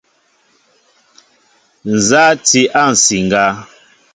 [1.93, 3.43] Nza a ti a nsiŋga?